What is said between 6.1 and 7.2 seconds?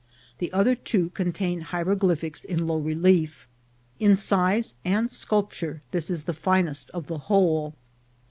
the finest of the